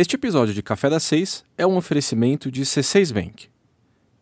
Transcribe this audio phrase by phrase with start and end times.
[0.00, 3.48] Este episódio de Café das Seis é um oferecimento de C6 Bank.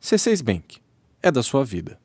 [0.01, 0.79] C6 Bank
[1.23, 1.99] é da sua vida.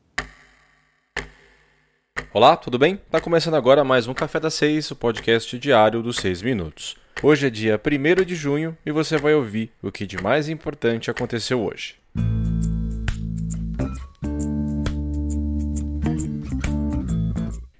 [2.33, 2.97] Olá, tudo bem?
[3.09, 6.97] Tá começando agora mais um Café das Seis, o podcast diário dos 6 minutos.
[7.23, 11.09] Hoje é dia 1 de junho e você vai ouvir o que de mais importante
[11.09, 11.95] aconteceu hoje.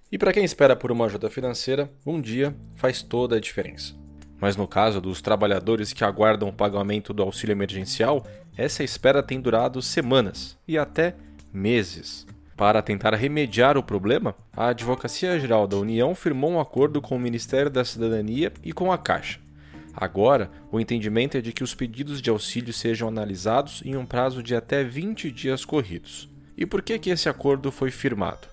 [0.10, 4.00] E para quem espera por uma ajuda financeira, um dia faz toda a diferença.
[4.42, 8.26] Mas no caso dos trabalhadores que aguardam o pagamento do auxílio emergencial,
[8.58, 11.16] essa espera tem durado semanas e até
[11.54, 12.26] meses.
[12.58, 17.20] Para tentar remediar o problema, a Advocacia Geral da União firmou um acordo com o
[17.20, 19.40] Ministério da Cidadania e com a Caixa.
[19.94, 24.42] Agora, o entendimento é de que os pedidos de auxílio sejam analisados em um prazo
[24.42, 26.30] de até 20 dias corridos.
[26.58, 28.51] E por que, que esse acordo foi firmado?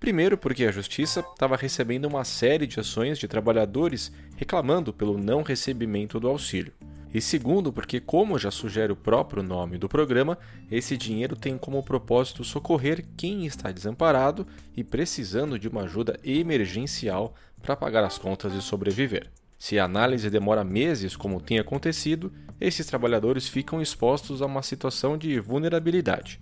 [0.00, 5.42] Primeiro, porque a Justiça estava recebendo uma série de ações de trabalhadores reclamando pelo não
[5.42, 6.72] recebimento do auxílio.
[7.12, 10.38] E segundo, porque, como já sugere o próprio nome do programa,
[10.70, 17.34] esse dinheiro tem como propósito socorrer quem está desamparado e precisando de uma ajuda emergencial
[17.60, 19.28] para pagar as contas e sobreviver.
[19.58, 25.18] Se a análise demora meses, como tem acontecido, esses trabalhadores ficam expostos a uma situação
[25.18, 26.40] de vulnerabilidade.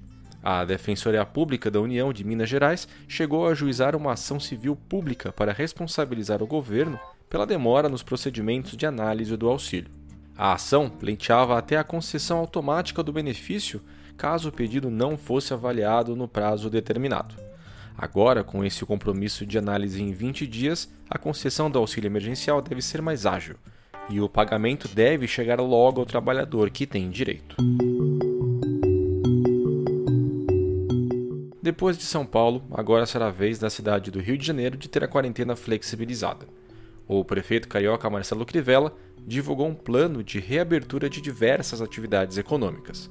[0.50, 5.30] A Defensoria Pública da União de Minas Gerais chegou a ajuizar uma ação civil pública
[5.30, 9.90] para responsabilizar o governo pela demora nos procedimentos de análise do auxílio.
[10.34, 13.82] A ação pleiteava até a concessão automática do benefício
[14.16, 17.34] caso o pedido não fosse avaliado no prazo determinado.
[17.94, 22.80] Agora, com esse compromisso de análise em 20 dias, a concessão do auxílio emergencial deve
[22.80, 23.56] ser mais ágil
[24.08, 27.54] e o pagamento deve chegar logo ao trabalhador que tem direito.
[31.68, 34.88] Depois de São Paulo, agora será a vez da cidade do Rio de Janeiro de
[34.88, 36.46] ter a quarentena flexibilizada.
[37.06, 43.10] O prefeito carioca Marcelo Crivella divulgou um plano de reabertura de diversas atividades econômicas.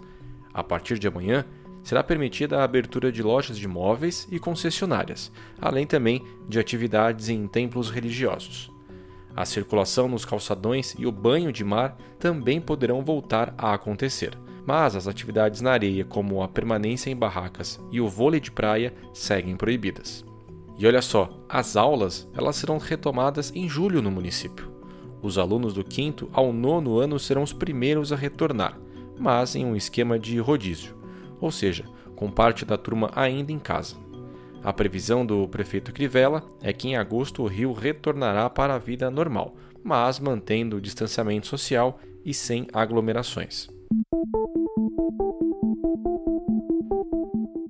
[0.51, 1.45] A partir de amanhã,
[1.83, 5.31] será permitida a abertura de lojas de móveis e concessionárias,
[5.61, 8.71] além também de atividades em templos religiosos.
[9.35, 14.35] A circulação nos calçadões e o banho de mar também poderão voltar a acontecer
[14.67, 18.93] mas as atividades na areia, como a permanência em barracas e o vôlei de praia,
[19.13, 20.25] seguem proibidas.
[20.77, 24.69] E olha só, as aulas elas serão retomadas em julho no município.
[25.21, 28.77] Os alunos do quinto ao nono ano serão os primeiros a retornar,
[29.17, 30.97] mas em um esquema de rodízio,
[31.39, 33.95] ou seja, com parte da turma ainda em casa.
[34.61, 39.09] A previsão do prefeito Crivella é que em agosto o Rio retornará para a vida
[39.09, 43.76] normal, mas mantendo o distanciamento social e sem aglomerações.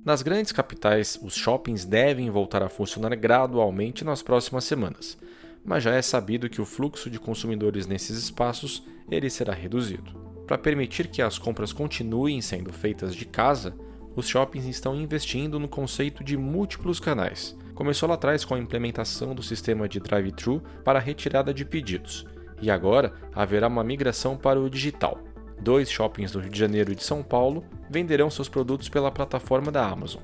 [0.04, 5.18] Nas grandes capitais, os shoppings devem voltar a funcionar gradualmente nas próximas semanas,
[5.62, 10.12] mas já é sabido que o fluxo de consumidores nesses espaços ele será reduzido.
[10.46, 13.76] Para permitir que as compras continuem sendo feitas de casa,
[14.16, 17.54] os shoppings estão investindo no conceito de múltiplos canais.
[17.74, 22.26] Começou lá atrás com a implementação do sistema de drive-thru para retirada de pedidos,
[22.62, 25.27] e agora haverá uma migração para o digital
[25.60, 29.70] dois shoppings do Rio de Janeiro e de São Paulo venderão seus produtos pela plataforma
[29.70, 30.22] da Amazon.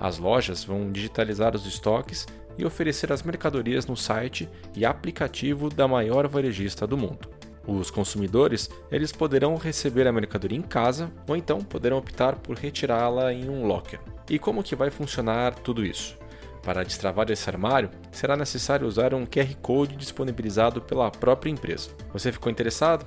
[0.00, 5.88] As lojas vão digitalizar os estoques e oferecer as mercadorias no site e aplicativo da
[5.88, 7.28] maior varejista do mundo.
[7.66, 13.32] Os consumidores eles poderão receber a mercadoria em casa ou então poderão optar por retirá-la
[13.32, 14.00] em um locker.
[14.30, 16.16] E como que vai funcionar tudo isso?
[16.62, 21.90] Para destravar esse armário, será necessário usar um QR Code disponibilizado pela própria empresa.
[22.12, 23.06] Você ficou interessado?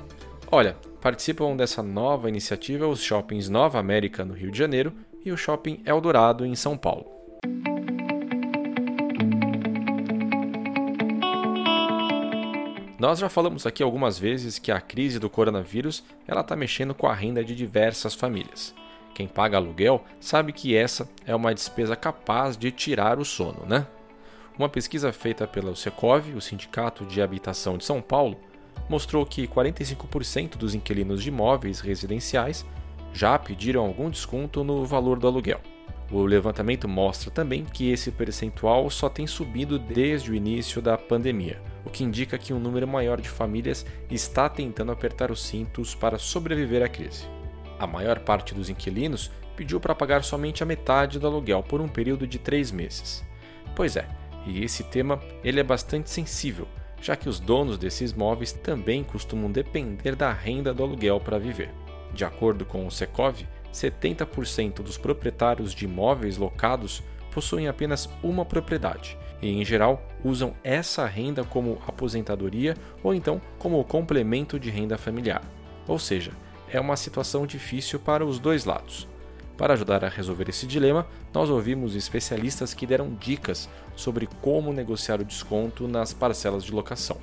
[0.51, 4.94] Olha, participam dessa nova iniciativa os shoppings Nova América no Rio de Janeiro
[5.25, 7.12] e o Shopping Eldorado em São Paulo.
[13.00, 17.07] Nós já falamos aqui algumas vezes que a crise do coronavírus ela está mexendo com
[17.07, 18.75] a renda de diversas famílias.
[19.16, 23.88] Quem paga aluguel sabe que essa é uma despesa capaz de tirar o sono, né?
[24.56, 28.38] Uma pesquisa feita pela Secov, o Sindicato de Habitação de São Paulo,
[28.89, 32.66] mostrou que 45% dos inquilinos de imóveis residenciais
[33.13, 35.61] já pediram algum desconto no valor do aluguel.
[36.11, 41.61] O levantamento mostra também que esse percentual só tem subido desde o início da pandemia,
[41.85, 46.19] o que indica que um número maior de famílias está tentando apertar os cintos para
[46.19, 47.25] sobreviver à crise.
[47.79, 51.87] A maior parte dos inquilinos pediu para pagar somente a metade do aluguel por um
[51.87, 53.23] período de três meses.
[53.73, 54.05] Pois é,
[54.46, 56.67] e esse tema ele é bastante sensível,
[57.01, 61.73] já que os donos desses imóveis também costumam depender da renda do aluguel para viver.
[62.13, 67.01] De acordo com o Secov, 70% dos proprietários de imóveis locados
[67.33, 73.83] possuem apenas uma propriedade e, em geral, usam essa renda como aposentadoria ou então como
[73.83, 75.41] complemento de renda familiar.
[75.87, 76.31] Ou seja,
[76.69, 79.07] é uma situação difícil para os dois lados.
[79.61, 85.22] Para ajudar a resolver esse dilema, nós ouvimos especialistas que deram dicas sobre como negociar
[85.22, 87.17] o desconto nas parcelas de locação.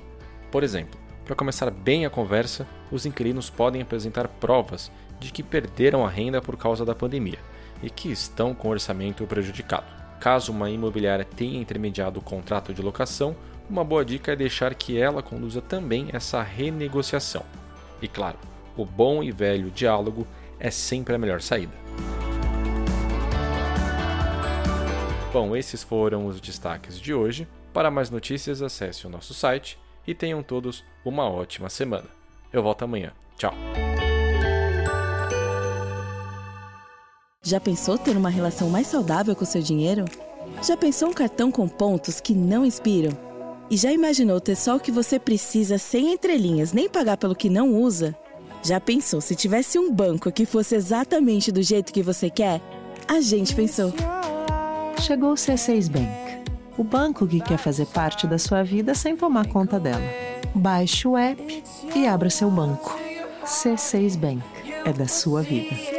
[0.49, 4.89] Por exemplo, para começar bem a conversa, os inquilinos podem apresentar provas
[5.19, 7.39] de que perderam a renda por causa da pandemia
[7.83, 9.87] e que estão com o orçamento prejudicado.
[10.21, 13.35] Caso uma imobiliária tenha intermediado o contrato de locação,
[13.69, 17.43] uma boa dica é deixar que ela conduza também essa renegociação.
[18.01, 18.37] E claro,
[18.77, 20.25] o bom e velho diálogo
[20.57, 21.88] é sempre a melhor saída.
[25.31, 27.47] Bom, esses foram os destaques de hoje.
[27.71, 29.77] Para mais notícias, acesse o nosso site
[30.07, 32.07] e tenham todos uma ótima semana.
[32.51, 33.11] Eu volto amanhã.
[33.37, 33.53] Tchau.
[37.43, 40.05] Já pensou ter uma relação mais saudável com seu dinheiro?
[40.63, 43.15] Já pensou um cartão com pontos que não inspiram?
[43.69, 47.51] E já imaginou ter só o que você precisa sem entrelinhas, nem pagar pelo que
[47.51, 48.17] não usa?
[48.63, 52.59] Já pensou se tivesse um banco que fosse exatamente do jeito que você quer?
[53.07, 53.93] A gente pensou.
[54.99, 59.47] Chegou o C6 Bank, o banco que quer fazer parte da sua vida sem tomar
[59.47, 60.03] conta dela.
[60.53, 61.63] Baixe o app
[61.95, 62.97] e abra seu banco.
[63.45, 64.43] C6 Bank
[64.85, 65.98] é da sua vida.